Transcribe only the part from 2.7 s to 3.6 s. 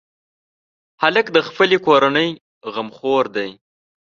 غمخور دی.